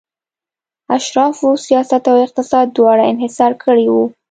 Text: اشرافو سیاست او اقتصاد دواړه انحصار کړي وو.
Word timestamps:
اشرافو 0.95 1.49
سیاست 1.65 2.03
او 2.11 2.15
اقتصاد 2.25 2.67
دواړه 2.77 3.03
انحصار 3.11 3.51
کړي 3.63 3.87
وو. 3.93 4.05